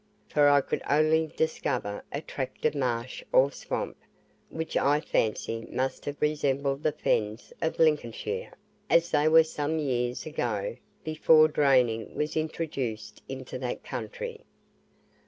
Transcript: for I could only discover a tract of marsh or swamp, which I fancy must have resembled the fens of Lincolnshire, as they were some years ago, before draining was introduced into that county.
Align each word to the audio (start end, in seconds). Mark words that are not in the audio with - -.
for 0.27 0.49
I 0.49 0.61
could 0.61 0.81
only 0.89 1.27
discover 1.35 2.03
a 2.11 2.21
tract 2.21 2.65
of 2.65 2.73
marsh 2.73 3.23
or 3.31 3.51
swamp, 3.51 3.97
which 4.49 4.75
I 4.75 4.99
fancy 4.99 5.67
must 5.69 6.05
have 6.05 6.19
resembled 6.19 6.81
the 6.81 6.91
fens 6.91 7.53
of 7.61 7.77
Lincolnshire, 7.77 8.51
as 8.89 9.11
they 9.11 9.27
were 9.27 9.43
some 9.43 9.77
years 9.77 10.25
ago, 10.25 10.75
before 11.03 11.47
draining 11.47 12.15
was 12.15 12.35
introduced 12.35 13.21
into 13.29 13.59
that 13.59 13.83
county. 13.83 14.41